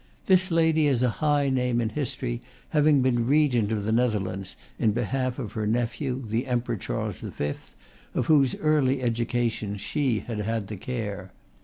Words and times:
This 0.25 0.49
lady 0.49 0.87
has 0.87 1.03
a 1.03 1.09
high 1.21 1.49
name 1.49 1.79
in 1.79 1.89
history, 1.89 2.41
having 2.69 3.03
been 3.03 3.27
regent 3.27 3.71
of 3.71 3.83
the 3.83 3.91
Netherlands 3.91 4.55
in 4.79 4.93
behalf 4.93 5.37
of 5.37 5.51
her 5.51 5.67
nephew, 5.67 6.23
the 6.25 6.47
Emperor 6.47 6.75
Charles 6.75 7.19
V., 7.19 7.53
of 8.15 8.25
whose 8.25 8.55
early 8.59 9.03
education 9.03 9.77
she 9.77 10.21
had 10.21 10.39
had 10.39 10.69
the 10.69 10.77
care. 10.77 11.31